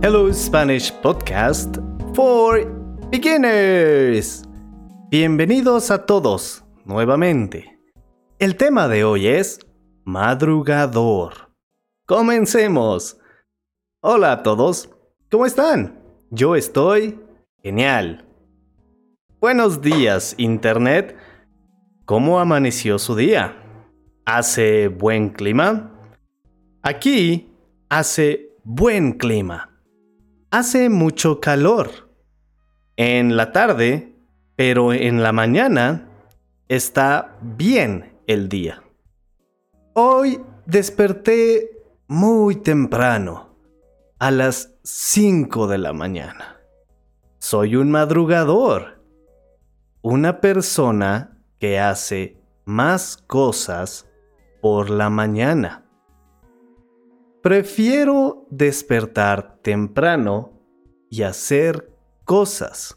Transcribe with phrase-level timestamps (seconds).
[0.00, 1.76] Hello Spanish Podcast
[2.14, 2.64] for
[3.10, 4.44] Beginners.
[5.10, 7.80] Bienvenidos a todos nuevamente.
[8.38, 9.58] El tema de hoy es
[10.04, 11.50] madrugador.
[12.06, 13.18] Comencemos.
[14.00, 14.88] Hola a todos,
[15.32, 16.00] ¿cómo están?
[16.30, 17.18] Yo estoy
[17.60, 18.24] genial.
[19.40, 21.16] Buenos días, Internet.
[22.04, 23.56] ¿Cómo amaneció su día?
[24.24, 25.90] ¿Hace buen clima?
[26.82, 27.52] Aquí
[27.88, 29.67] hace buen clima.
[30.50, 32.08] Hace mucho calor.
[32.96, 34.14] En la tarde,
[34.56, 36.08] pero en la mañana,
[36.68, 38.82] está bien el día.
[39.92, 43.54] Hoy desperté muy temprano,
[44.18, 46.56] a las 5 de la mañana.
[47.38, 49.04] Soy un madrugador,
[50.00, 54.08] una persona que hace más cosas
[54.62, 55.84] por la mañana.
[57.48, 60.52] Prefiero despertar temprano
[61.08, 61.90] y hacer
[62.26, 62.94] cosas.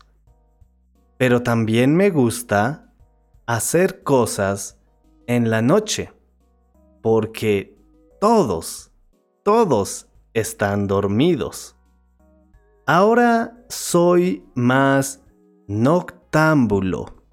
[1.18, 2.94] Pero también me gusta
[3.46, 4.78] hacer cosas
[5.26, 6.12] en la noche.
[7.02, 7.78] Porque
[8.20, 8.92] todos,
[9.44, 11.78] todos están dormidos.
[12.86, 15.24] Ahora soy más
[15.70, 17.24] noctámbulo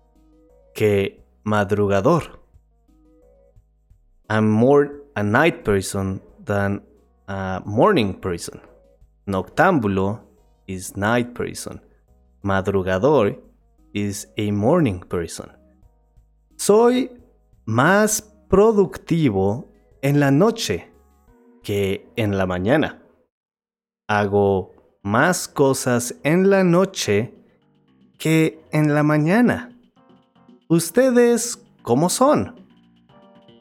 [0.72, 2.44] que madrugador.
[4.30, 6.87] I'm more a night person than
[7.28, 8.60] a morning person.
[9.26, 10.20] Noctámbulo
[10.66, 11.80] is night person.
[12.42, 13.36] Madrugador
[13.92, 15.50] is a morning person.
[16.56, 17.10] Soy
[17.66, 19.70] más productivo
[20.02, 20.88] en la noche
[21.62, 23.02] que en la mañana.
[24.08, 27.34] Hago más cosas en la noche
[28.18, 29.78] que en la mañana.
[30.68, 32.56] ¿Ustedes cómo son?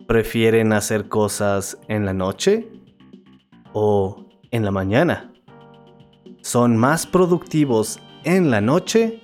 [0.08, 2.77] ¿Prefieren hacer cosas en la noche
[3.80, 5.32] o en la mañana?
[6.42, 9.22] ¿Son más productivos en la noche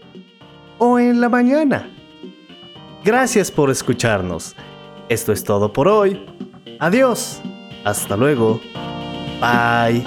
[0.77, 1.89] o en la mañana?
[3.03, 4.55] Gracias por escucharnos.
[5.09, 6.23] Esto es todo por hoy.
[6.79, 7.41] Adiós.
[7.83, 8.61] Hasta luego.
[9.41, 10.03] Bye.